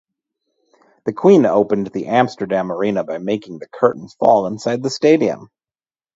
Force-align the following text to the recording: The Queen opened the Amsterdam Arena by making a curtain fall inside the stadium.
The 1.05 1.13
Queen 1.13 1.45
opened 1.45 1.91
the 1.93 2.07
Amsterdam 2.07 2.71
Arena 2.71 3.03
by 3.03 3.19
making 3.19 3.59
a 3.61 3.67
curtain 3.67 4.07
fall 4.09 4.47
inside 4.47 4.81
the 4.81 4.89
stadium. 4.89 5.51